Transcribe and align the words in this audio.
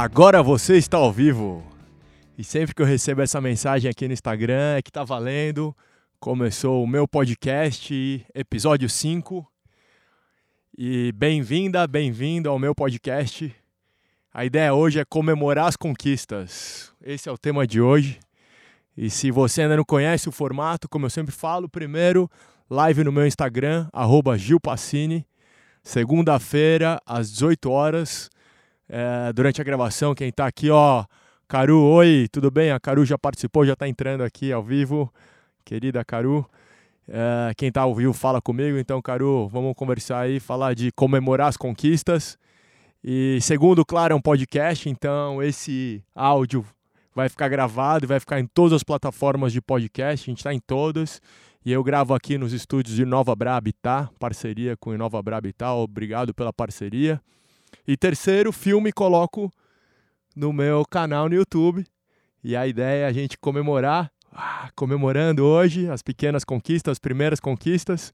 Agora 0.00 0.44
você 0.44 0.76
está 0.76 0.96
ao 0.96 1.12
vivo. 1.12 1.60
E 2.38 2.44
sempre 2.44 2.72
que 2.72 2.80
eu 2.80 2.86
recebo 2.86 3.20
essa 3.20 3.40
mensagem 3.40 3.90
aqui 3.90 4.06
no 4.06 4.14
Instagram 4.14 4.76
é 4.76 4.80
que 4.80 4.92
tá 4.92 5.02
valendo. 5.02 5.76
Começou 6.20 6.84
o 6.84 6.86
meu 6.86 7.08
podcast, 7.08 8.24
episódio 8.32 8.88
5. 8.88 9.44
E 10.78 11.10
bem-vinda, 11.10 11.84
bem-vindo 11.88 12.48
ao 12.48 12.60
meu 12.60 12.76
podcast. 12.76 13.52
A 14.32 14.44
ideia 14.44 14.72
hoje 14.72 15.00
é 15.00 15.04
comemorar 15.04 15.66
as 15.66 15.74
conquistas. 15.74 16.92
Esse 17.02 17.28
é 17.28 17.32
o 17.32 17.36
tema 17.36 17.66
de 17.66 17.80
hoje. 17.80 18.20
E 18.96 19.10
se 19.10 19.32
você 19.32 19.62
ainda 19.62 19.78
não 19.78 19.84
conhece 19.84 20.28
o 20.28 20.32
formato, 20.32 20.88
como 20.88 21.06
eu 21.06 21.10
sempre 21.10 21.34
falo, 21.34 21.68
primeiro, 21.68 22.30
live 22.70 23.02
no 23.02 23.10
meu 23.10 23.26
Instagram, 23.26 23.88
@gilpassini. 24.36 25.26
Segunda-feira, 25.82 27.00
às 27.04 27.32
18 27.32 27.68
horas, 27.68 28.30
é, 28.88 29.32
durante 29.32 29.60
a 29.60 29.64
gravação, 29.64 30.14
quem 30.14 30.28
está 30.28 30.46
aqui, 30.46 30.70
ó, 30.70 31.04
Caru, 31.46 31.82
oi, 31.82 32.26
tudo 32.30 32.50
bem? 32.50 32.70
A 32.70 32.80
Caru 32.80 33.04
já 33.04 33.18
participou, 33.18 33.64
já 33.64 33.72
está 33.72 33.88
entrando 33.88 34.22
aqui 34.22 34.52
ao 34.52 34.62
vivo. 34.62 35.12
Querida 35.64 36.04
Caru. 36.04 36.48
É, 37.08 37.54
quem 37.56 37.68
está 37.68 37.82
ao 37.82 37.94
vivo 37.94 38.12
fala 38.12 38.40
comigo, 38.40 38.76
então, 38.76 39.00
Caru, 39.00 39.48
vamos 39.48 39.74
conversar 39.74 40.20
aí, 40.20 40.40
falar 40.40 40.74
de 40.74 40.92
comemorar 40.92 41.48
as 41.48 41.56
conquistas. 41.56 42.38
E 43.02 43.38
segundo, 43.40 43.84
claro, 43.84 44.12
é 44.12 44.16
um 44.16 44.20
podcast, 44.20 44.88
então 44.90 45.42
esse 45.42 46.02
áudio 46.14 46.66
vai 47.14 47.28
ficar 47.28 47.48
gravado 47.48 48.04
e 48.04 48.06
vai 48.06 48.20
ficar 48.20 48.40
em 48.40 48.46
todas 48.46 48.74
as 48.74 48.82
plataformas 48.82 49.52
de 49.52 49.60
podcast, 49.60 50.28
a 50.28 50.30
gente 50.30 50.38
está 50.38 50.52
em 50.52 50.60
todas. 50.60 51.20
E 51.64 51.72
eu 51.72 51.82
gravo 51.82 52.14
aqui 52.14 52.36
nos 52.36 52.52
estúdios 52.52 52.94
de 52.94 53.04
Nova 53.04 53.34
Brabitá, 53.34 54.10
parceria 54.18 54.76
com 54.76 54.96
Nova 54.96 55.22
Brabitá, 55.22 55.74
obrigado 55.74 56.34
pela 56.34 56.52
parceria. 56.52 57.20
E 57.86 57.96
terceiro, 57.96 58.52
filme 58.52 58.92
coloco 58.92 59.50
no 60.34 60.52
meu 60.52 60.84
canal 60.84 61.28
no 61.28 61.34
YouTube. 61.34 61.84
E 62.42 62.56
a 62.56 62.66
ideia 62.66 63.04
é 63.04 63.06
a 63.06 63.12
gente 63.12 63.36
comemorar, 63.38 64.10
ah, 64.32 64.70
comemorando 64.74 65.44
hoje 65.44 65.88
as 65.88 66.02
pequenas 66.02 66.44
conquistas, 66.44 66.92
as 66.92 66.98
primeiras 66.98 67.40
conquistas. 67.40 68.12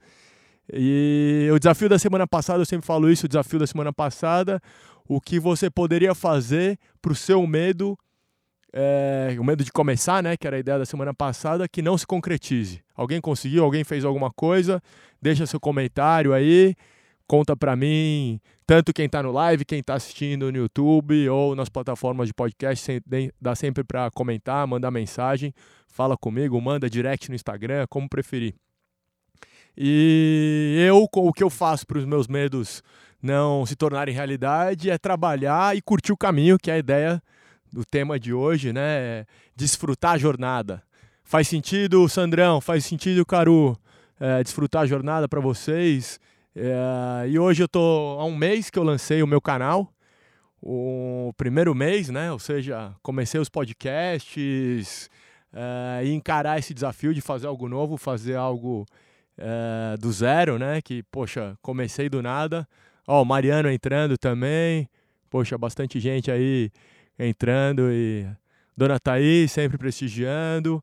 E 0.73 1.49
o 1.53 1.59
desafio 1.59 1.89
da 1.89 1.99
semana 1.99 2.27
passada, 2.27 2.63
eu 2.63 2.67
sempre 2.67 2.87
falo 2.87 3.11
isso, 3.11 3.27
o 3.27 3.29
desafio 3.29 3.59
da 3.59 3.67
semana 3.67 3.93
passada, 3.93 4.61
o 5.07 5.21
que 5.21 5.39
você 5.39 5.69
poderia 5.69 6.15
fazer 6.15 6.79
para 7.03 7.13
o 7.13 7.15
seu 7.15 7.47
medo 7.47 7.99
é, 8.77 9.37
o 9.39 9.45
medo 9.45 9.63
de 9.63 9.71
começar, 9.71 10.21
né, 10.21 10.37
que 10.37 10.49
era 10.49 10.57
a 10.57 10.59
ideia 10.59 10.81
da 10.81 10.85
semana 10.85 11.15
passada, 11.15 11.69
que 11.69 11.81
não 11.81 11.97
se 11.97 12.05
concretize. 12.05 12.83
Alguém 12.97 13.21
conseguiu, 13.21 13.63
alguém 13.63 13.85
fez 13.85 14.05
alguma 14.05 14.33
coisa, 14.33 14.83
deixa 15.23 15.47
seu 15.47 15.61
comentário 15.61 16.33
aí, 16.33 16.75
conta 17.27 17.57
para 17.57 17.75
mim, 17.75 18.41
tanto 18.67 18.93
quem 18.93 19.07
está 19.07 19.23
no 19.23 19.33
live, 19.33 19.65
quem 19.65 19.81
está 19.81 19.95
assistindo 19.95 20.51
no 20.51 20.59
YouTube 20.59 21.29
ou 21.29 21.55
nas 21.55 21.69
plataformas 21.69 22.29
de 22.29 22.35
podcast, 22.35 23.03
dá 23.41 23.55
sempre 23.55 23.83
para 23.85 24.11
comentar, 24.11 24.67
mandar 24.67 24.91
mensagem, 24.91 25.53
fala 25.89 26.17
comigo, 26.17 26.61
manda 26.61 26.89
direct 26.89 27.29
no 27.29 27.35
Instagram, 27.35 27.87
como 27.89 28.09
preferir. 28.09 28.55
E 29.77 30.85
eu, 30.87 31.09
o 31.13 31.33
que 31.33 31.43
eu 31.43 31.51
faço 31.51 31.87
para 31.87 31.99
os 31.99 32.05
meus 32.05 32.29
medos 32.29 32.83
não 33.21 33.65
se 33.65 33.75
tornarem 33.75 34.15
realidade 34.15 34.91
é 34.91 34.99
trabalhar 34.99 35.77
e 35.77 35.83
curtir 35.83 36.13
o 36.13 36.17
caminho, 36.17 36.59
que 36.59 36.71
é 36.71 36.75
a 36.75 36.79
ideia 36.79 37.23
do 37.73 37.85
tema 37.85 38.21
de 38.21 38.33
hoje, 38.33 38.73
né? 38.73 38.83
É 38.83 39.27
desfrutar 39.57 40.13
a 40.13 40.19
jornada. 40.19 40.83
Faz 41.25 41.49
sentido, 41.49 42.09
Sandrão? 42.09 42.61
Faz 42.61 42.85
sentido, 42.85 43.25
Caru? 43.25 43.77
É, 44.21 44.43
desfrutar 44.43 44.83
a 44.83 44.87
jornada 44.87 45.27
para 45.27 45.41
vocês. 45.41 46.21
É, 46.57 47.29
e 47.29 47.39
hoje 47.39 47.63
eu 47.65 47.69
tô 47.69 48.17
há 48.21 48.25
um 48.25 48.37
mês 48.37 48.71
que 48.71 48.79
eu 48.79 48.85
lancei 48.85 49.23
o 49.23 49.27
meu 49.27 49.41
canal, 49.41 49.93
o 50.63 51.33
primeiro 51.37 51.75
mês, 51.75 52.09
né? 52.09 52.31
Ou 52.31 52.39
seja, 52.39 52.95
comecei 53.03 53.41
os 53.41 53.49
podcasts 53.49 55.11
é, 55.53 56.05
e 56.05 56.13
encarar 56.13 56.59
esse 56.59 56.73
desafio 56.73 57.13
de 57.13 57.21
fazer 57.21 57.49
algo 57.49 57.69
novo, 57.69 57.97
fazer 57.97 58.37
algo 58.37 58.87
é, 59.37 59.97
do 59.99 60.13
zero, 60.13 60.59
né? 60.59 60.81
Que, 60.81 61.03
poxa, 61.05 61.59
comecei 61.61 62.09
do 62.09 62.23
nada. 62.23 62.67
Ó, 63.07 63.23
o 63.23 63.25
Mariano 63.25 63.71
entrando 63.71 64.17
também. 64.17 64.89
Poxa, 65.29 65.59
bastante 65.59 65.99
gente 65.99 66.31
aí 66.31 66.71
entrando 67.19 67.91
e 67.91 68.27
Dona 68.77 69.01
Thaís 69.01 69.51
sempre 69.51 69.77
prestigiando. 69.77 70.83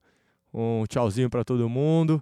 Um 0.53 0.85
tchauzinho 0.85 1.29
para 1.29 1.45
todo 1.45 1.69
mundo. 1.69 2.21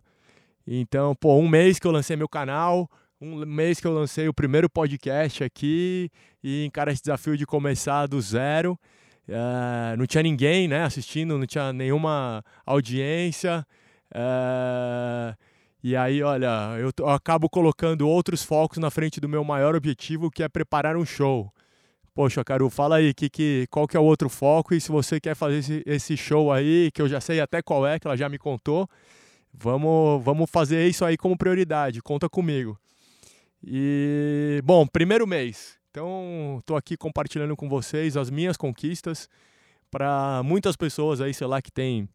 Então, 0.68 1.16
pô, 1.16 1.35
um 1.35 1.47
mês 1.47 1.79
que 1.79 1.88
eu 1.88 1.91
lancei 1.91 2.16
meu 2.16 2.29
canal, 2.29 2.88
um 3.22 3.46
mês 3.46 3.80
que 3.80 3.88
eu 3.88 3.94
lancei 3.94 4.28
o 4.28 4.34
primeiro 4.34 4.69
podcast 4.69 5.44
aqui 5.44 6.09
e 6.44 6.66
encara 6.66 6.91
esse 6.91 7.02
desafio 7.02 7.35
de 7.35 7.46
começar 7.46 8.07
do 8.07 8.22
zero. 8.22 8.80
Uh, 9.28 9.97
não 9.97 10.06
tinha 10.07 10.24
ninguém 10.24 10.68
né, 10.68 10.84
assistindo, 10.84 11.38
não 11.38 11.46
tinha 11.46 11.74
nenhuma 11.74 12.44
audiência. 12.66 13.66
Uh, 14.12 15.35
e 15.84 15.96
aí, 15.96 16.24
olha, 16.24 16.78
eu, 16.80 16.91
eu 16.97 17.09
acabo 17.09 17.50
colocando 17.50 18.07
outros 18.07 18.44
focos 18.44 18.78
na 18.78 18.90
frente 18.90 19.19
do 19.19 19.30
meu 19.30 19.44
maior 19.44 19.75
objetivo, 19.75 20.31
que 20.31 20.41
é 20.41 20.50
preparar 20.50 20.96
um 20.96 21.06
show. 21.06 21.51
Poxa, 22.13 22.44
Caru, 22.44 22.69
fala 22.69 22.97
aí 22.97 23.13
que, 23.13 23.30
que, 23.30 23.68
qual 23.69 23.88
que 23.88 23.96
é 23.96 24.00
o 24.00 24.03
outro 24.03 24.30
foco 24.30 24.74
e 24.74 24.81
se 24.81 24.91
você 24.91 25.19
quer 25.19 25.36
fazer 25.36 25.57
esse, 25.57 25.84
esse 25.86 26.18
show 26.18 26.51
aí, 26.51 26.90
que 26.94 27.01
eu 27.01 27.07
já 27.07 27.22
sei 27.22 27.40
até 27.40 27.62
qual 27.62 27.86
é, 27.86 28.00
que 28.00 28.07
ela 28.07 28.18
já 28.18 28.28
me 28.28 28.38
contou, 28.38 28.90
vamos, 29.53 30.24
vamos 30.24 30.50
fazer 30.50 30.88
isso 30.88 31.06
aí 31.06 31.16
como 31.16 31.38
prioridade, 31.38 32.01
conta 32.01 32.28
comigo. 32.28 32.78
E, 33.64 34.62
bom, 34.64 34.88
primeiro 34.88 35.28
mês. 35.28 35.78
Então, 35.92 36.58
estou 36.59 36.78
aqui 36.78 36.96
compartilhando 36.96 37.56
com 37.56 37.68
vocês 37.68 38.16
as 38.16 38.30
minhas 38.30 38.56
conquistas 38.56 39.28
para 39.90 40.42
muitas 40.44 40.75
pessoas 40.75 41.20
aí, 41.20 41.34
sei 41.34 41.47
lá, 41.47 41.62
que 41.62 41.72
tem 41.72 42.08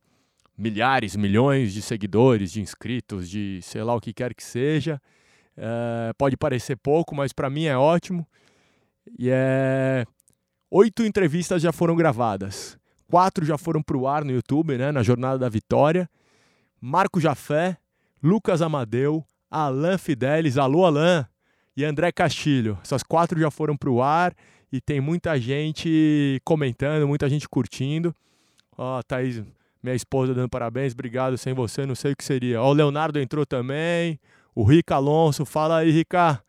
milhares, 0.57 1.17
milhões 1.17 1.73
de 1.73 1.83
seguidores, 1.83 2.53
de 2.53 2.61
inscritos, 2.61 3.29
de 3.29 3.61
sei 3.63 3.83
lá 3.83 3.95
o 3.95 4.01
que 4.01 4.13
quer 4.13 4.35
que 4.35 4.45
seja. 4.45 5.01
É, 5.57 6.13
pode 6.17 6.37
parecer 6.37 6.77
pouco, 6.77 7.15
mas 7.15 7.33
para 7.33 7.51
mim 7.51 7.65
é 7.65 7.77
ótimo. 7.77 8.27
E 9.19 9.29
é. 9.31 10.05
Oito 10.71 11.05
entrevistas 11.05 11.63
já 11.63 11.73
foram 11.73 11.95
gravadas. 11.95 12.79
Quatro 13.09 13.45
já 13.45 13.57
foram 13.59 13.83
para 13.83 13.97
o 13.97 14.09
ar 14.09 14.25
no 14.25 14.33
YouTube, 14.33 14.77
né? 14.77 14.91
Na 14.91 15.03
Jornada 15.03 15.39
da 15.39 15.49
Vitória. 15.49 16.09
Marco 16.81 17.21
Jafé, 17.21 17.77
Lucas 18.23 18.61
Amadeu, 18.61 19.25
Alain 19.51 19.99
Fidelis, 19.99 20.59
alô 20.59 20.85
Alain, 20.85 21.25
e 21.77 21.85
André 21.85 22.13
Castilho. 22.13 22.79
Essas 22.83 23.03
quatro 23.03 23.39
já 23.39 23.51
foram 23.51 23.77
para 23.77 23.91
o 23.91 24.03
ar 24.03 24.35
e 24.73 24.81
tem 24.81 25.01
muita 25.01 25.39
gente 25.39 26.41
comentando, 26.45 27.07
muita 27.07 27.29
gente 27.29 27.49
curtindo. 27.49 28.15
Ó, 28.77 29.03
Thaís, 29.03 29.43
minha 29.83 29.95
esposa 29.95 30.35
dando 30.35 30.49
parabéns, 30.49 30.93
obrigado. 30.93 31.37
Sem 31.37 31.53
você, 31.53 31.87
não 31.87 31.95
sei 31.95 32.13
o 32.13 32.17
que 32.17 32.25
seria. 32.25 32.61
Ó, 32.61 32.71
o 32.71 32.73
Leonardo 32.73 33.19
entrou 33.19 33.45
também. 33.45 34.19
O 34.55 34.65
Rica 34.65 34.95
Alonso, 34.95 35.45
fala 35.45 35.79
aí, 35.79 35.91
Rica. 35.91 36.43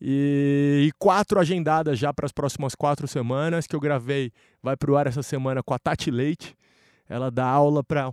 E, 0.00 0.88
e 0.88 0.92
quatro 0.98 1.38
agendadas 1.38 1.98
já 1.98 2.12
para 2.12 2.26
as 2.26 2.32
próximas 2.32 2.74
quatro 2.74 3.06
semanas 3.06 3.66
que 3.66 3.76
eu 3.76 3.80
gravei. 3.80 4.32
Vai 4.62 4.76
para 4.76 4.90
o 4.90 4.96
ar 4.96 5.06
essa 5.06 5.22
semana 5.22 5.62
com 5.62 5.72
a 5.72 5.78
Tati 5.78 6.10
Leite. 6.10 6.56
Ela 7.08 7.30
dá 7.30 7.46
aula 7.46 7.84
para 7.84 8.12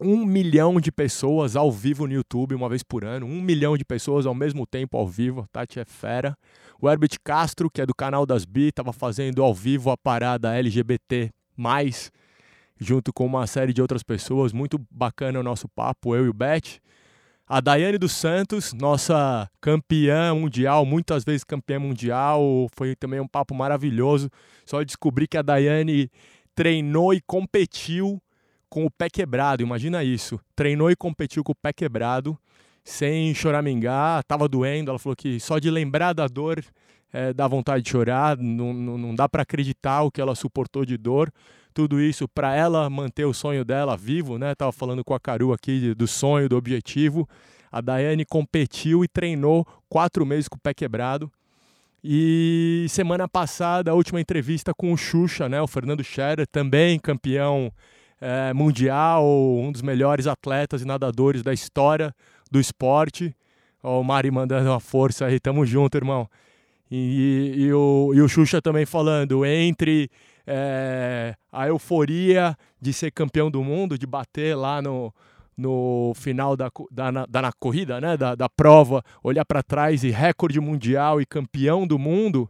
um 0.00 0.24
milhão 0.24 0.80
de 0.80 0.92
pessoas 0.92 1.56
ao 1.56 1.72
vivo 1.72 2.06
no 2.06 2.12
YouTube 2.12 2.54
uma 2.54 2.68
vez 2.68 2.82
por 2.82 3.04
ano. 3.04 3.26
Um 3.26 3.40
milhão 3.40 3.76
de 3.76 3.84
pessoas 3.84 4.26
ao 4.26 4.34
mesmo 4.34 4.66
tempo 4.66 4.96
ao 4.96 5.06
vivo. 5.06 5.46
Tati 5.52 5.80
é 5.80 5.84
fera. 5.84 6.36
O 6.80 6.88
Herbert 6.88 7.18
Castro, 7.24 7.70
que 7.70 7.80
é 7.80 7.86
do 7.86 7.94
canal 7.94 8.24
das 8.24 8.44
Bi, 8.44 8.68
estava 8.68 8.92
fazendo 8.92 9.42
ao 9.42 9.52
vivo 9.52 9.90
a 9.90 9.96
parada 9.96 10.56
LGBT, 10.56 11.30
junto 12.78 13.12
com 13.12 13.26
uma 13.26 13.46
série 13.46 13.72
de 13.72 13.82
outras 13.82 14.02
pessoas. 14.02 14.52
Muito 14.52 14.80
bacana 14.90 15.40
o 15.40 15.42
nosso 15.42 15.68
papo, 15.68 16.14
eu 16.14 16.26
e 16.26 16.28
o 16.28 16.34
Beth. 16.34 16.80
A 17.46 17.60
Daiane 17.60 17.96
dos 17.96 18.12
Santos, 18.12 18.74
nossa 18.74 19.50
campeã 19.60 20.34
mundial, 20.34 20.84
muitas 20.84 21.24
vezes 21.24 21.42
campeã 21.44 21.80
mundial, 21.80 22.68
foi 22.76 22.94
também 22.94 23.20
um 23.20 23.26
papo 23.26 23.54
maravilhoso. 23.54 24.30
Só 24.66 24.82
descobri 24.82 25.26
que 25.26 25.38
a 25.38 25.42
Daiane 25.42 26.10
treinou 26.54 27.14
e 27.14 27.22
competiu 27.22 28.20
com 28.68 28.84
o 28.84 28.90
pé 28.90 29.08
quebrado, 29.08 29.62
imagina 29.62 30.04
isso. 30.04 30.38
Treinou 30.54 30.90
e 30.90 30.96
competiu 30.96 31.42
com 31.42 31.52
o 31.52 31.56
pé 31.56 31.72
quebrado, 31.72 32.38
sem 32.84 33.34
choramingar, 33.34 34.22
tava 34.24 34.48
doendo. 34.48 34.90
Ela 34.90 34.98
falou 34.98 35.16
que 35.16 35.38
só 35.40 35.58
de 35.58 35.70
lembrar 35.70 36.12
da 36.12 36.26
dor 36.26 36.64
é, 37.12 37.32
dá 37.32 37.46
vontade 37.46 37.82
de 37.82 37.90
chorar, 37.90 38.36
não, 38.36 38.72
não, 38.72 38.98
não 38.98 39.14
dá 39.14 39.28
para 39.28 39.42
acreditar 39.42 40.02
o 40.02 40.10
que 40.10 40.20
ela 40.20 40.34
suportou 40.34 40.84
de 40.84 40.96
dor 40.96 41.32
tudo 41.78 42.00
isso 42.00 42.26
para 42.26 42.56
ela 42.56 42.90
manter 42.90 43.24
o 43.24 43.32
sonho 43.32 43.64
dela 43.64 43.96
vivo, 43.96 44.36
né? 44.36 44.52
Tava 44.52 44.72
falando 44.72 45.04
com 45.04 45.14
a 45.14 45.20
Caru 45.20 45.52
aqui 45.52 45.94
do 45.94 46.08
sonho, 46.08 46.48
do 46.48 46.56
objetivo. 46.56 47.28
A 47.70 47.80
Daiane 47.80 48.24
competiu 48.24 49.04
e 49.04 49.08
treinou 49.08 49.64
quatro 49.88 50.26
meses 50.26 50.48
com 50.48 50.56
o 50.56 50.60
pé 50.60 50.74
quebrado. 50.74 51.30
E 52.02 52.86
semana 52.88 53.28
passada, 53.28 53.92
a 53.92 53.94
última 53.94 54.20
entrevista 54.20 54.74
com 54.74 54.92
o 54.92 54.96
Xuxa, 54.96 55.48
né? 55.48 55.62
O 55.62 55.68
Fernando 55.68 56.02
Scherer, 56.02 56.48
também 56.48 56.98
campeão 56.98 57.72
é, 58.20 58.52
mundial, 58.52 59.24
um 59.24 59.70
dos 59.70 59.82
melhores 59.82 60.26
atletas 60.26 60.82
e 60.82 60.84
nadadores 60.84 61.42
da 61.42 61.52
história 61.52 62.14
do 62.50 62.60
esporte. 62.60 63.34
Ó, 63.82 64.00
o 64.00 64.04
Mari 64.04 64.30
mandando 64.30 64.70
uma 64.70 64.80
força 64.80 65.26
aí, 65.26 65.38
tamo 65.38 65.64
junto, 65.64 65.96
irmão. 65.96 66.28
E, 66.90 67.54
e, 67.56 67.62
e, 67.64 67.72
o, 67.72 68.12
e 68.14 68.20
o 68.20 68.28
Xuxa 68.28 68.62
também 68.62 68.86
falando, 68.86 69.44
entre 69.44 70.10
é, 70.46 71.34
a 71.52 71.68
euforia 71.68 72.56
de 72.80 72.92
ser 72.92 73.10
campeão 73.10 73.50
do 73.50 73.62
mundo, 73.62 73.98
de 73.98 74.06
bater 74.06 74.56
lá 74.56 74.80
no, 74.80 75.12
no 75.56 76.12
final 76.14 76.56
da, 76.56 76.70
da, 76.90 77.26
da 77.26 77.42
na 77.42 77.52
corrida, 77.52 78.00
né, 78.00 78.16
da, 78.16 78.34
da 78.34 78.48
prova, 78.48 79.02
olhar 79.22 79.44
para 79.44 79.62
trás 79.62 80.04
e 80.04 80.10
recorde 80.10 80.60
mundial 80.60 81.20
e 81.20 81.26
campeão 81.26 81.86
do 81.86 81.98
mundo, 81.98 82.48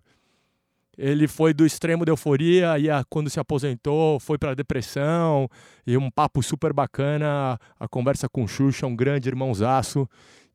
ele 0.99 1.29
foi 1.29 1.55
do 1.55 1.65
extremo 1.65 2.05
de 2.05 2.11
euforia 2.11 2.79
e 2.79 2.91
a, 2.91 3.05
quando 3.09 3.31
se 3.31 3.39
aposentou 3.39 4.19
foi 4.19 4.37
para 4.37 4.55
depressão 4.55 5.49
e 5.87 5.97
um 5.97 6.11
papo 6.11 6.43
super 6.43 6.73
bacana, 6.73 7.59
a 7.79 7.89
conversa 7.89 8.29
com 8.29 8.43
o 8.43 8.49
Xuxa, 8.49 8.87
um 8.87 8.97
grande 8.97 9.29
irmãozaço 9.29 10.09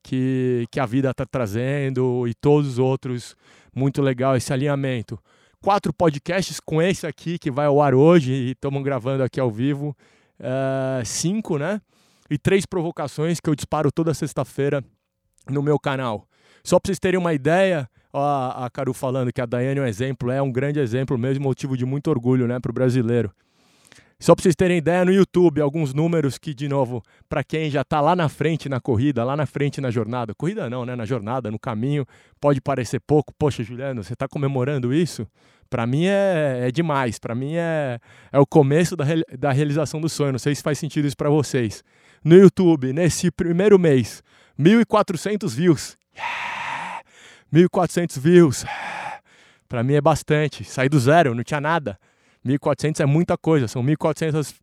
que, 0.03 0.67
que 0.69 0.79
a 0.79 0.85
vida 0.85 1.11
está 1.11 1.25
trazendo 1.25 2.27
e 2.27 2.33
todos 2.33 2.71
os 2.71 2.79
outros, 2.79 3.37
muito 3.73 4.01
legal 4.01 4.35
esse 4.35 4.51
alinhamento. 4.51 5.17
Quatro 5.61 5.93
podcasts 5.93 6.59
com 6.59 6.81
esse 6.81 7.07
aqui 7.07 7.39
que 7.39 7.49
vai 7.49 7.67
ao 7.67 7.81
ar 7.81 7.95
hoje 7.95 8.33
e 8.33 8.51
estamos 8.51 8.83
gravando 8.83 9.23
aqui 9.23 9.39
ao 9.39 9.49
vivo, 9.49 9.95
uh, 10.41 11.05
cinco, 11.05 11.57
né? 11.57 11.79
e 12.29 12.37
três 12.37 12.65
provocações 12.65 13.39
que 13.39 13.49
eu 13.49 13.55
disparo 13.55 13.91
toda 13.91 14.13
sexta-feira 14.13 14.83
no 15.49 15.61
meu 15.61 15.77
canal. 15.77 16.27
Só 16.63 16.79
para 16.79 16.87
vocês 16.87 16.99
terem 16.99 17.19
uma 17.19 17.33
ideia, 17.33 17.89
ó, 18.13 18.63
a 18.63 18.69
Caru 18.69 18.93
falando 18.93 19.33
que 19.33 19.41
a 19.41 19.45
Daiane 19.45 19.79
é 19.79 19.83
um 19.83 19.87
exemplo, 19.87 20.31
é 20.31 20.41
um 20.41 20.51
grande 20.51 20.79
exemplo 20.79 21.17
mesmo, 21.17 21.43
motivo 21.43 21.75
de 21.75 21.85
muito 21.85 22.09
orgulho 22.09 22.47
né, 22.47 22.59
para 22.59 22.69
o 22.69 22.73
brasileiro. 22.73 23.31
Só 24.19 24.33
para 24.33 24.43
vocês 24.43 24.55
terem 24.55 24.77
ideia, 24.77 25.03
no 25.03 25.11
YouTube, 25.11 25.59
alguns 25.59 25.93
números 25.93 26.37
que, 26.37 26.53
de 26.53 26.69
novo, 26.69 27.03
para 27.27 27.43
quem 27.43 27.69
já 27.69 27.81
está 27.81 27.99
lá 27.99 28.15
na 28.15 28.29
frente 28.29 28.69
na 28.69 28.79
corrida, 28.79 29.21
lá 29.21 29.35
na 29.35 29.45
frente 29.45 29.81
na 29.81 29.91
jornada, 29.91 30.33
corrida 30.33 30.69
não, 30.69 30.85
né? 30.85 30.95
Na 30.95 31.03
jornada, 31.03 31.51
no 31.51 31.59
caminho, 31.59 32.05
pode 32.39 32.61
parecer 32.61 33.01
pouco. 33.01 33.33
Poxa, 33.37 33.63
Juliano, 33.63 34.01
você 34.01 34.13
está 34.13 34.25
comemorando 34.25 34.93
isso? 34.93 35.27
Para 35.69 35.85
mim 35.85 36.05
é, 36.05 36.67
é 36.67 36.71
demais. 36.71 37.19
Para 37.19 37.35
mim 37.35 37.55
é, 37.55 37.99
é 38.31 38.39
o 38.39 38.45
começo 38.45 38.95
da, 38.95 39.03
da 39.37 39.51
realização 39.51 39.99
do 39.99 40.07
sonho. 40.07 40.31
Não 40.31 40.39
sei 40.39 40.55
se 40.55 40.63
faz 40.63 40.79
sentido 40.79 41.05
isso 41.05 41.17
para 41.17 41.29
vocês 41.29 41.83
no 42.23 42.35
YouTube 42.35 42.93
nesse 42.93 43.29
primeiro 43.29 43.77
mês. 43.77 44.23
1.400 44.57 45.49
views. 45.49 45.97
Yeah! 46.15 46.52
1.400 47.53 48.19
views. 48.19 48.65
Para 49.69 49.83
mim 49.83 49.93
é 49.93 50.01
bastante. 50.01 50.63
Saí 50.63 50.89
do 50.89 50.99
zero, 50.99 51.35
não 51.35 51.43
tinha 51.43 51.61
nada. 51.61 51.99
1.400 52.43 52.99
é 52.99 53.05
muita 53.05 53.37
coisa. 53.37 53.67
São 53.67 53.83
1.400 53.83 54.55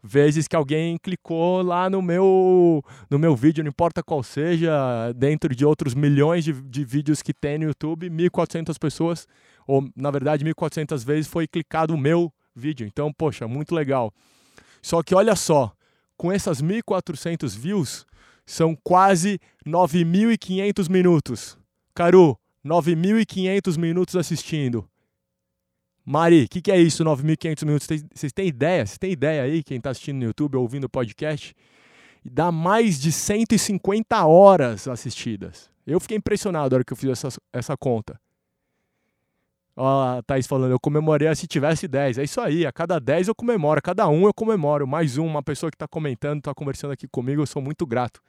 vezes 0.00 0.46
que 0.46 0.54
alguém 0.54 0.96
clicou 0.96 1.60
lá 1.60 1.90
no 1.90 2.00
meu, 2.00 2.84
no 3.10 3.18
meu 3.18 3.34
vídeo, 3.34 3.64
não 3.64 3.70
importa 3.70 4.02
qual 4.02 4.22
seja, 4.22 5.12
dentro 5.16 5.56
de 5.56 5.66
outros 5.66 5.94
milhões 5.94 6.44
de, 6.44 6.52
de 6.52 6.84
vídeos 6.84 7.20
que 7.20 7.34
tem 7.34 7.58
no 7.58 7.64
YouTube, 7.64 8.08
1.400 8.08 8.78
pessoas, 8.78 9.26
ou 9.66 9.88
na 9.96 10.12
verdade 10.12 10.44
1.400 10.44 11.04
vezes 11.04 11.26
foi 11.26 11.48
clicado 11.48 11.92
o 11.94 11.98
meu 11.98 12.32
vídeo. 12.54 12.86
Então, 12.86 13.12
poxa, 13.12 13.48
muito 13.48 13.74
legal. 13.74 14.14
Só 14.80 15.02
que 15.02 15.16
olha 15.16 15.34
só, 15.34 15.72
com 16.16 16.30
essas 16.30 16.62
1.400 16.62 17.58
views, 17.58 18.06
são 18.46 18.78
quase 18.84 19.40
9.500 19.66 20.88
minutos. 20.88 21.58
Caru, 21.96 22.38
9.500 22.62 23.78
minutos 23.78 24.16
assistindo. 24.16 24.86
Mari, 26.04 26.44
o 26.44 26.48
que, 26.50 26.60
que, 26.60 26.70
é 26.70 26.78
isso, 26.78 27.02
9.500 27.02 27.64
minutos? 27.64 27.88
Vocês 28.14 28.34
têm 28.34 28.48
ideia? 28.48 28.84
Vocês 28.84 28.98
têm 28.98 29.12
ideia 29.12 29.42
aí, 29.42 29.62
quem 29.62 29.78
está 29.78 29.88
assistindo 29.88 30.18
no 30.18 30.24
YouTube 30.24 30.56
ou 30.56 30.62
ouvindo 30.62 30.84
o 30.84 30.90
podcast? 30.90 31.56
Dá 32.22 32.52
mais 32.52 33.00
de 33.00 33.10
150 33.10 34.26
horas 34.26 34.86
assistidas. 34.86 35.70
Eu 35.86 35.98
fiquei 35.98 36.18
impressionado 36.18 36.68
na 36.68 36.76
hora 36.76 36.84
que 36.84 36.92
eu 36.92 36.96
fiz 36.98 37.08
essa, 37.08 37.28
essa 37.50 37.74
conta. 37.78 38.20
Ó, 39.74 40.18
a 40.18 40.22
Thaís 40.22 40.46
falando, 40.46 40.72
eu 40.72 40.80
comemoraria 40.80 41.34
se 41.34 41.46
tivesse 41.46 41.88
10. 41.88 42.18
É 42.18 42.24
isso 42.24 42.42
aí, 42.42 42.66
a 42.66 42.72
cada 42.72 43.00
10 43.00 43.28
eu 43.28 43.34
comemoro, 43.34 43.78
a 43.78 43.82
cada 43.82 44.06
um 44.06 44.26
eu 44.26 44.34
comemoro. 44.34 44.86
Mais 44.86 45.16
um, 45.16 45.24
uma 45.24 45.42
pessoa 45.42 45.70
que 45.70 45.76
está 45.76 45.88
comentando, 45.88 46.40
está 46.40 46.54
conversando 46.54 46.90
aqui 46.90 47.08
comigo, 47.08 47.40
eu 47.40 47.46
sou 47.46 47.62
muito 47.62 47.86
grato. 47.86 48.20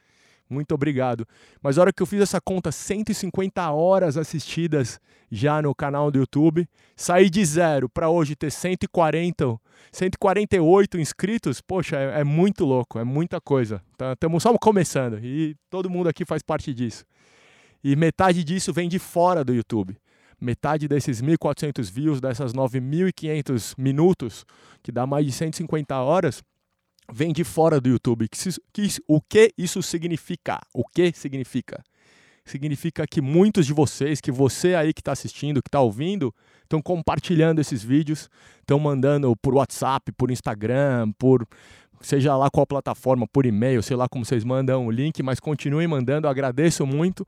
Muito 0.49 0.73
obrigado. 0.73 1.27
Mas 1.61 1.77
a 1.77 1.81
hora 1.81 1.93
que 1.93 2.01
eu 2.01 2.05
fiz 2.05 2.21
essa 2.21 2.39
conta, 2.39 2.71
150 2.71 3.69
horas 3.71 4.17
assistidas 4.17 4.99
já 5.31 5.61
no 5.61 5.75
canal 5.75 6.09
do 6.09 6.19
YouTube, 6.19 6.67
saí 6.95 7.29
de 7.29 7.43
zero 7.43 7.89
para 7.89 8.09
hoje 8.09 8.35
ter 8.35 8.49
140, 8.49 9.59
148 9.91 10.97
inscritos, 10.97 11.59
poxa, 11.59 11.97
é, 11.97 12.21
é 12.21 12.23
muito 12.23 12.63
louco, 12.63 12.97
é 12.97 13.03
muita 13.03 13.41
coisa. 13.41 13.81
Estamos 14.13 14.43
tá, 14.43 14.49
só 14.49 14.57
começando 14.57 15.19
e 15.23 15.55
todo 15.69 15.89
mundo 15.89 16.07
aqui 16.07 16.23
faz 16.23 16.41
parte 16.41 16.73
disso. 16.73 17.05
E 17.83 17.95
metade 17.95 18.43
disso 18.43 18.71
vem 18.73 18.87
de 18.87 18.99
fora 18.99 19.43
do 19.43 19.53
YouTube 19.53 19.97
metade 20.39 20.87
desses 20.87 21.21
1.400 21.21 21.91
views, 21.91 22.21
dessas 22.21 22.53
9.500 22.53 23.73
minutos, 23.77 24.45
que 24.83 24.91
dá 24.91 25.05
mais 25.05 25.25
de 25.25 25.31
150 25.31 25.95
horas, 25.95 26.43
vem 27.11 27.33
de 27.33 27.43
fora 27.43 27.79
do 27.79 27.89
YouTube. 27.89 28.27
O 29.07 29.21
que 29.21 29.53
isso 29.57 29.81
significa? 29.81 30.59
O 30.73 30.83
que 30.83 31.11
significa? 31.13 31.83
Significa 32.45 33.05
que 33.05 33.21
muitos 33.21 33.65
de 33.65 33.73
vocês, 33.73 34.21
que 34.21 34.31
você 34.31 34.73
aí 34.73 34.93
que 34.93 35.01
está 35.01 35.11
assistindo, 35.11 35.61
que 35.61 35.67
está 35.67 35.81
ouvindo, 35.81 36.33
estão 36.63 36.81
compartilhando 36.81 37.59
esses 37.59 37.83
vídeos, 37.83 38.29
estão 38.59 38.79
mandando 38.79 39.35
por 39.35 39.53
WhatsApp, 39.53 40.11
por 40.13 40.31
Instagram, 40.31 41.11
por 41.17 41.45
seja 41.99 42.37
lá 42.37 42.49
qual 42.49 42.65
plataforma, 42.65 43.27
por 43.27 43.45
e-mail, 43.45 43.81
sei 43.83 43.97
lá 43.97 44.07
como 44.07 44.23
vocês 44.23 44.43
mandam 44.43 44.85
o 44.85 44.91
link, 44.91 45.21
mas 45.23 45.39
continuem 45.39 45.87
mandando, 45.87 46.27
agradeço 46.27 46.85
muito 46.85 47.27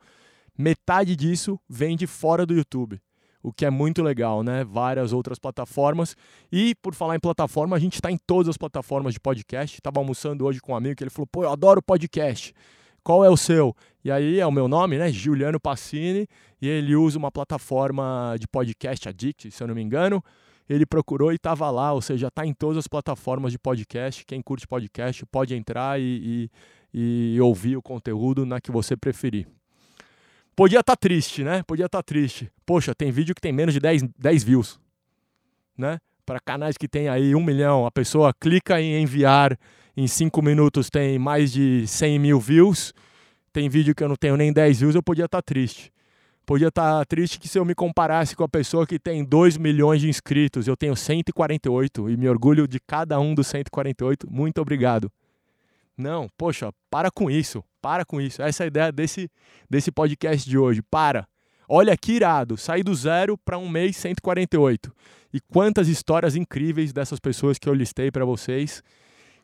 metade 0.58 1.16
disso 1.16 1.58
vem 1.70 1.96
de 1.96 2.06
fora 2.06 2.46
do 2.46 2.54
YouTube. 2.54 3.02
O 3.42 3.54
que 3.54 3.66
é 3.66 3.70
muito 3.70 4.04
legal, 4.04 4.44
né? 4.44 4.66
Várias 4.66 5.14
outras 5.14 5.40
plataformas. 5.40 6.16
E 6.52 6.76
por 6.76 6.94
falar 6.94 7.16
em 7.16 7.20
plataforma, 7.20 7.76
a 7.76 7.80
gente 7.80 7.96
está 7.96 8.12
em 8.12 8.18
todas 8.18 8.50
as 8.50 8.58
plataformas 8.58 9.14
de 9.14 9.20
podcast. 9.20 9.78
Estava 9.78 10.00
almoçando 10.00 10.46
hoje 10.46 10.60
com 10.60 10.74
um 10.74 10.76
amigo 10.76 10.96
que 10.96 11.04
ele 11.04 11.10
falou: 11.10 11.28
pô, 11.28 11.44
eu 11.44 11.52
adoro 11.52 11.82
podcast. 11.82 12.54
Qual 13.02 13.24
é 13.24 13.30
o 13.30 13.38
seu? 13.38 13.74
E 14.04 14.12
aí 14.12 14.40
é 14.40 14.46
o 14.46 14.52
meu 14.52 14.68
nome, 14.68 14.98
né? 14.98 15.12
Juliano 15.12 15.60
Passini. 15.60 16.28
E 16.62 16.68
ele 16.68 16.96
usa 16.96 17.18
uma 17.18 17.32
plataforma 17.32 18.36
de 18.38 18.48
podcast 18.48 19.08
Addict, 19.08 19.52
se 19.52 19.64
eu 19.64 19.68
não 19.68 19.76
me 19.76 19.82
engano. 19.82 20.22
Ele 20.68 20.86
procurou 20.86 21.32
e 21.32 21.36
estava 21.36 21.72
lá, 21.72 21.94
ou 21.94 22.02
seja, 22.02 22.28
está 22.28 22.46
em 22.46 22.54
todas 22.54 22.78
as 22.78 22.88
plataformas 22.88 23.52
de 23.52 23.58
podcast. 23.58 24.26
Quem 24.26 24.42
curte 24.42 24.68
podcast 24.68 25.26
pode 25.26 25.56
entrar 25.56 26.00
e, 26.00 26.50
e, 26.94 27.36
e 27.36 27.42
ouvir 27.42 27.78
o 27.78 27.82
conteúdo 27.82 28.46
na 28.46 28.62
que 28.62 28.70
você 28.70 28.96
preferir. 28.96 29.48
Podia 30.60 30.82
estar 30.82 30.98
tá 30.98 30.98
triste, 30.98 31.42
né? 31.42 31.64
Podia 31.64 31.86
estar 31.86 32.00
tá 32.00 32.04
triste. 32.04 32.52
Poxa, 32.66 32.94
tem 32.94 33.10
vídeo 33.14 33.34
que 33.34 33.40
tem 33.40 33.54
menos 33.54 33.74
de 33.74 33.80
10, 33.80 34.04
10 34.20 34.44
views, 34.44 34.78
né? 35.78 36.00
Para 36.26 36.38
canais 36.38 36.76
que 36.76 36.86
tem 36.86 37.08
aí 37.08 37.34
um 37.34 37.42
milhão, 37.42 37.86
a 37.86 37.92
pessoa 37.92 38.34
clica 38.38 38.82
em 38.82 39.02
enviar, 39.02 39.58
em 39.96 40.06
5 40.06 40.42
minutos 40.42 40.90
tem 40.90 41.18
mais 41.18 41.54
de 41.54 41.88
100 41.88 42.20
mil 42.20 42.42
views. 42.42 42.94
Tem 43.54 43.70
vídeo 43.70 43.96
que 43.96 44.04
eu 44.04 44.10
não 44.10 44.18
tenho 44.18 44.36
nem 44.36 44.52
10 44.52 44.82
views, 44.82 44.96
eu 44.96 45.02
podia 45.02 45.28
estar 45.28 45.38
tá 45.38 45.42
triste. 45.42 45.94
Podia 46.46 46.68
estar 46.68 47.00
tá 47.00 47.06
triste 47.06 47.40
que 47.40 47.48
se 47.48 47.58
eu 47.58 47.64
me 47.64 47.74
comparasse 47.74 48.36
com 48.36 48.44
a 48.44 48.50
pessoa 48.50 48.86
que 48.86 49.00
tem 49.00 49.24
2 49.24 49.56
milhões 49.56 50.02
de 50.02 50.10
inscritos, 50.10 50.68
eu 50.68 50.76
tenho 50.76 50.94
148 50.94 52.10
e 52.10 52.18
me 52.18 52.28
orgulho 52.28 52.68
de 52.68 52.82
cada 52.82 53.18
um 53.18 53.34
dos 53.34 53.48
148. 53.48 54.30
Muito 54.30 54.60
obrigado. 54.60 55.10
Não, 56.00 56.30
poxa, 56.38 56.72
para 56.90 57.12
com 57.12 57.30
isso. 57.30 57.62
Para 57.82 58.06
com 58.06 58.22
isso. 58.22 58.42
Essa 58.42 58.64
é 58.64 58.66
a 58.66 58.68
ideia 58.68 58.90
desse, 58.90 59.30
desse 59.70 59.92
podcast 59.92 60.50
de 60.50 60.58
hoje. 60.58 60.82
Para. 60.82 61.28
Olha 61.68 61.96
que 61.98 62.14
irado. 62.14 62.56
Sair 62.56 62.84
do 62.84 62.96
zero 62.96 63.38
para 63.38 63.58
um 63.58 63.68
mês 63.68 63.98
148. 63.98 64.96
E 65.34 65.42
quantas 65.42 65.90
histórias 65.90 66.38
incríveis 66.38 66.94
dessas 66.94 67.20
pessoas 67.20 67.60
que 67.60 67.68
eu 67.68 67.74
listei 67.74 68.10
para 68.10 68.24
vocês. 68.24 68.82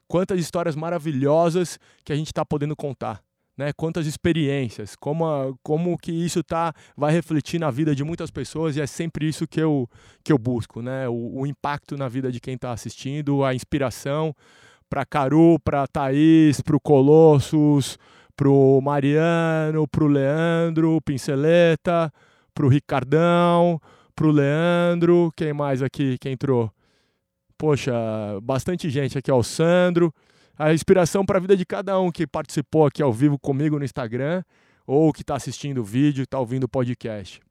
Quantas 0.07 0.39
histórias 0.39 0.77
maravilhosas 0.77 1.77
que 2.05 2.13
a 2.13 2.15
gente 2.15 2.27
está 2.27 2.45
podendo 2.45 2.73
contar. 2.73 3.21
Né? 3.57 3.73
Quantas 3.73 4.07
experiências, 4.07 4.95
como, 4.95 5.25
a, 5.25 5.53
como 5.61 5.97
que 5.97 6.11
isso 6.11 6.41
tá, 6.41 6.73
vai 6.95 7.11
refletir 7.11 7.59
na 7.59 7.69
vida 7.69 7.93
de 7.93 8.03
muitas 8.03 8.31
pessoas 8.31 8.77
e 8.77 8.81
é 8.81 8.87
sempre 8.87 9.27
isso 9.27 9.47
que 9.47 9.61
eu, 9.61 9.89
que 10.23 10.31
eu 10.31 10.37
busco, 10.37 10.81
né? 10.81 11.07
o, 11.07 11.39
o 11.39 11.47
impacto 11.47 11.95
na 11.95 12.09
vida 12.09 12.31
de 12.33 12.41
quem 12.41 12.55
está 12.55 12.73
assistindo, 12.73 13.45
a 13.45 13.55
inspiração, 13.55 14.35
para 14.89 15.05
Caru, 15.05 15.59
para 15.63 15.87
Thaís, 15.87 16.61
para 16.61 16.75
o 16.75 16.79
Colossus, 16.79 17.97
para 18.35 18.49
o 18.49 18.81
Mariano, 18.81 19.87
para 19.87 20.03
o 20.03 20.07
Leandro, 20.07 20.99
Pinceleta, 21.01 22.11
para 22.53 22.65
o 22.65 22.69
Ricardão, 22.69 23.79
para 24.15 24.27
o 24.27 24.31
Leandro, 24.31 25.31
quem 25.35 25.53
mais 25.53 25.81
aqui 25.81 26.17
que 26.17 26.29
entrou? 26.29 26.71
Poxa, 27.57 27.93
bastante 28.41 28.89
gente 28.89 29.17
aqui, 29.17 29.31
ó, 29.31 29.37
o 29.37 29.43
Sandro. 29.43 30.13
A 30.57 30.73
inspiração 30.73 31.25
para 31.25 31.37
a 31.37 31.41
vida 31.41 31.57
de 31.57 31.65
cada 31.65 31.99
um 31.99 32.11
que 32.11 32.25
participou 32.25 32.85
aqui 32.85 33.01
ao 33.01 33.11
vivo 33.11 33.37
comigo 33.37 33.77
no 33.77 33.83
Instagram 33.83 34.43
ou 34.87 35.11
que 35.11 35.21
está 35.21 35.35
assistindo 35.35 35.81
o 35.81 35.83
vídeo, 35.83 36.23
está 36.23 36.39
ouvindo 36.39 36.63
o 36.65 36.69
podcast. 36.69 37.41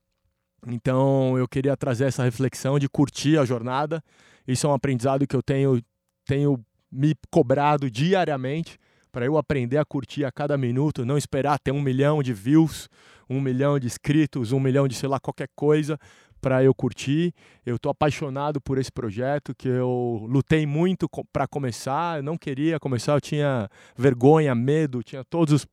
Então 0.67 1.37
eu 1.37 1.47
queria 1.47 1.77
trazer 1.77 2.05
essa 2.05 2.25
reflexão 2.25 2.79
de 2.79 2.89
curtir 2.89 3.39
a 3.39 3.45
jornada. 3.45 4.03
Isso 4.47 4.67
é 4.67 4.71
um 4.71 4.73
aprendizado 4.73 5.27
que 5.27 5.37
eu 5.37 5.43
tenho, 5.43 5.83
tenho 6.25 6.59
me 6.95 7.15
cobrado 7.31 7.91
diariamente 7.91 8.79
para 9.11 9.27
eu 9.27 9.37
aprender 9.37 9.79
a 9.79 9.85
curtir 9.85 10.25
a 10.25 10.33
cada 10.33 10.57
minuto, 10.57 11.05
não 11.05 11.19
esperar 11.19 11.59
ter 11.59 11.73
um 11.73 11.81
milhão 11.81 12.23
de 12.23 12.33
views, 12.33 12.89
um 13.29 13.41
milhão 13.41 13.79
de 13.79 13.87
inscritos, 13.87 14.53
um 14.53 14.61
milhão 14.61 14.89
de 14.89 14.95
sei 14.95 15.09
lá 15.09 15.21
qualquer 15.21 15.49
coisa 15.55 15.99
para 16.41 16.63
eu 16.63 16.75
curtir. 16.75 17.33
Eu 17.65 17.79
tô 17.79 17.89
apaixonado 17.89 18.61
por 18.61 18.77
esse 18.77 18.93
projeto 18.93 19.55
que 19.55 19.69
eu 19.69 20.27
lutei 20.29 20.67
muito 20.67 21.09
para 21.33 21.47
começar. 21.47 22.19
Eu 22.19 22.23
não 22.23 22.37
queria 22.37 22.79
começar, 22.79 23.15
eu 23.15 23.21
tinha 23.21 23.69
vergonha, 23.97 24.55
medo, 24.55 25.03
tinha 25.03 25.25
todos 25.25 25.55
os, 25.55 25.67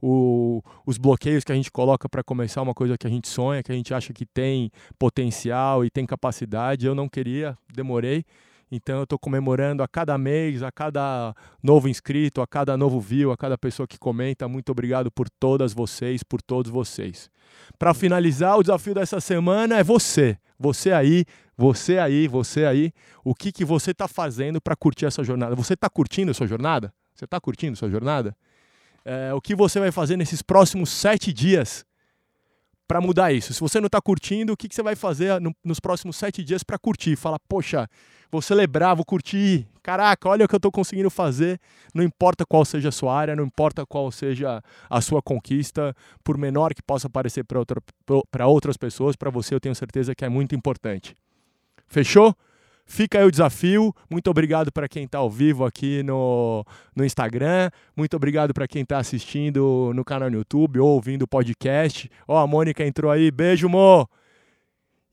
o, 0.00 0.62
os 0.86 0.96
bloqueios 0.96 1.44
que 1.44 1.52
a 1.52 1.54
gente 1.54 1.70
coloca 1.70 2.08
para 2.08 2.22
começar 2.22 2.62
uma 2.62 2.72
coisa 2.74 2.96
que 2.96 3.06
a 3.06 3.10
gente 3.10 3.28
sonha, 3.28 3.62
que 3.62 3.72
a 3.72 3.74
gente 3.74 3.92
acha 3.92 4.12
que 4.12 4.24
tem 4.24 4.70
potencial 4.98 5.84
e 5.84 5.90
tem 5.90 6.06
capacidade. 6.06 6.86
Eu 6.86 6.94
não 6.94 7.08
queria, 7.08 7.58
demorei. 7.74 8.24
Então 8.70 8.98
eu 8.98 9.04
estou 9.04 9.18
comemorando 9.18 9.82
a 9.82 9.88
cada 9.88 10.16
mês, 10.18 10.62
a 10.62 10.72
cada 10.72 11.34
novo 11.62 11.88
inscrito, 11.88 12.40
a 12.40 12.46
cada 12.46 12.76
novo 12.76 13.00
view, 13.00 13.30
a 13.30 13.36
cada 13.36 13.56
pessoa 13.56 13.86
que 13.86 13.98
comenta. 13.98 14.48
Muito 14.48 14.70
obrigado 14.70 15.10
por 15.10 15.28
todas 15.28 15.72
vocês, 15.72 16.22
por 16.22 16.42
todos 16.42 16.70
vocês. 16.70 17.30
Para 17.78 17.94
finalizar, 17.94 18.58
o 18.58 18.62
desafio 18.62 18.94
dessa 18.94 19.20
semana 19.20 19.78
é 19.78 19.84
você. 19.84 20.36
Você 20.58 20.92
aí, 20.92 21.24
você 21.56 21.98
aí, 21.98 22.26
você 22.26 22.64
aí. 22.64 22.92
O 23.24 23.34
que, 23.34 23.52
que 23.52 23.64
você 23.64 23.90
está 23.90 24.08
fazendo 24.08 24.60
para 24.60 24.74
curtir 24.76 25.06
essa 25.06 25.22
jornada? 25.22 25.54
Você 25.54 25.74
está 25.74 25.88
curtindo 25.88 26.30
a 26.30 26.34
sua 26.34 26.46
jornada? 26.46 26.92
Você 27.14 27.24
está 27.24 27.40
curtindo 27.40 27.74
a 27.74 27.76
sua 27.76 27.90
jornada? 27.90 28.36
É, 29.04 29.32
o 29.34 29.40
que 29.40 29.54
você 29.54 29.78
vai 29.78 29.92
fazer 29.92 30.16
nesses 30.16 30.42
próximos 30.42 30.90
sete 30.90 31.32
dias 31.32 31.84
para 32.86 33.00
mudar 33.00 33.32
isso? 33.32 33.52
Se 33.52 33.60
você 33.60 33.80
não 33.80 33.86
está 33.86 34.00
curtindo, 34.00 34.52
o 34.52 34.56
que, 34.56 34.68
que 34.68 34.74
você 34.74 34.82
vai 34.82 34.94
fazer 34.94 35.40
no, 35.40 35.54
nos 35.64 35.80
próximos 35.80 36.16
sete 36.16 36.42
dias 36.44 36.62
para 36.62 36.78
curtir? 36.78 37.16
Fala, 37.16 37.38
poxa, 37.48 37.88
vou 38.30 38.42
celebrar, 38.42 38.94
vou 38.94 39.04
curtir. 39.04 39.66
Caraca, 39.82 40.28
olha 40.28 40.44
o 40.44 40.48
que 40.48 40.54
eu 40.54 40.58
estou 40.58 40.72
conseguindo 40.72 41.10
fazer. 41.10 41.60
Não 41.94 42.02
importa 42.02 42.44
qual 42.46 42.64
seja 42.64 42.88
a 42.88 42.92
sua 42.92 43.14
área, 43.16 43.36
não 43.36 43.44
importa 43.44 43.86
qual 43.86 44.10
seja 44.10 44.62
a 44.88 45.00
sua 45.00 45.22
conquista, 45.22 45.94
por 46.22 46.36
menor 46.36 46.74
que 46.74 46.82
possa 46.82 47.08
parecer 47.08 47.44
para 47.44 47.58
outra, 47.58 47.80
outras 48.46 48.76
pessoas, 48.76 49.16
para 49.16 49.30
você 49.30 49.54
eu 49.54 49.60
tenho 49.60 49.74
certeza 49.74 50.14
que 50.14 50.24
é 50.24 50.28
muito 50.28 50.54
importante. 50.54 51.16
Fechou? 51.86 52.34
Fica 52.86 53.18
aí 53.18 53.24
o 53.24 53.30
desafio. 53.30 53.94
Muito 54.10 54.30
obrigado 54.30 54.70
para 54.70 54.88
quem 54.88 55.04
está 55.04 55.18
ao 55.18 55.30
vivo 55.30 55.64
aqui 55.64 56.02
no, 56.02 56.64
no 56.94 57.04
Instagram. 57.04 57.70
Muito 57.96 58.14
obrigado 58.16 58.52
para 58.52 58.68
quem 58.68 58.82
está 58.82 58.98
assistindo 58.98 59.92
no 59.94 60.04
canal 60.04 60.30
no 60.30 60.38
YouTube 60.38 60.78
ou 60.80 60.90
ouvindo 60.90 61.22
o 61.22 61.28
podcast. 61.28 62.10
Ó, 62.28 62.38
a 62.38 62.46
Mônica 62.46 62.84
entrou 62.84 63.10
aí. 63.10 63.30
Beijo, 63.30 63.68
Mo! 63.68 64.08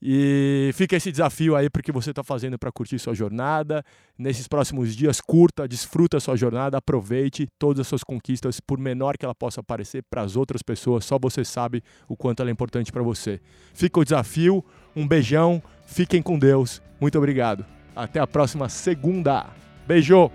E 0.02 0.72
fica 0.74 0.96
esse 0.96 1.12
desafio 1.12 1.56
aí 1.56 1.70
porque 1.70 1.92
você 1.92 2.10
está 2.10 2.24
fazendo 2.24 2.58
para 2.58 2.72
curtir 2.72 2.98
sua 2.98 3.14
jornada. 3.14 3.86
Nesses 4.18 4.48
próximos 4.48 4.96
dias, 4.96 5.22
curta, 5.22 5.68
desfruta 5.68 6.20
sua 6.20 6.36
jornada, 6.36 6.78
aproveite 6.78 7.48
todas 7.60 7.82
as 7.82 7.88
suas 7.88 8.04
conquistas, 8.04 8.60
por 8.60 8.80
menor 8.80 9.18
que 9.18 9.26
ela 9.26 9.36
possa 9.36 9.62
parecer 9.62 10.04
para 10.10 10.22
as 10.22 10.36
outras 10.36 10.64
pessoas, 10.64 11.06
só 11.06 11.20
você 11.20 11.46
sabe 11.46 11.84
o 12.08 12.16
quanto 12.16 12.42
ela 12.42 12.50
é 12.50 12.54
importante 12.54 12.92
para 12.92 13.04
você. 13.04 13.40
Fica 13.74 14.00
o 14.00 14.04
desafio, 14.04 14.66
um 14.96 15.08
beijão, 15.08 15.62
fiquem 15.86 16.22
com 16.22 16.40
Deus. 16.40 16.82
Muito 17.00 17.18
obrigado. 17.18 17.66
Até 17.96 18.20
a 18.20 18.26
próxima 18.26 18.70
segunda. 18.70 19.48
Beijo! 19.88 20.32